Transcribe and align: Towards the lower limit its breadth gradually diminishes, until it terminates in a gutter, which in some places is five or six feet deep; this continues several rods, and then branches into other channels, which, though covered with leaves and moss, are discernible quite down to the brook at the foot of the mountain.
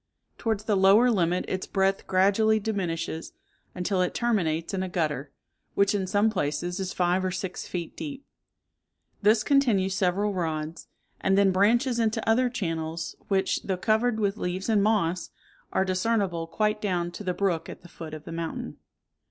Towards 0.39 0.63
the 0.63 0.75
lower 0.75 1.11
limit 1.11 1.45
its 1.47 1.67
breadth 1.67 2.07
gradually 2.07 2.59
diminishes, 2.59 3.33
until 3.75 4.01
it 4.01 4.15
terminates 4.15 4.73
in 4.73 4.81
a 4.81 4.89
gutter, 4.89 5.31
which 5.75 5.93
in 5.93 6.07
some 6.07 6.31
places 6.31 6.79
is 6.79 6.91
five 6.91 7.23
or 7.23 7.29
six 7.29 7.67
feet 7.67 7.95
deep; 7.95 8.25
this 9.21 9.43
continues 9.43 9.93
several 9.93 10.33
rods, 10.33 10.87
and 11.19 11.37
then 11.37 11.51
branches 11.51 11.99
into 11.99 12.27
other 12.27 12.49
channels, 12.49 13.15
which, 13.27 13.61
though 13.61 13.77
covered 13.77 14.19
with 14.19 14.37
leaves 14.37 14.69
and 14.69 14.81
moss, 14.81 15.29
are 15.71 15.85
discernible 15.85 16.47
quite 16.47 16.81
down 16.81 17.11
to 17.11 17.23
the 17.23 17.35
brook 17.35 17.69
at 17.69 17.81
the 17.83 17.87
foot 17.87 18.15
of 18.15 18.23
the 18.23 18.31
mountain. 18.31 18.77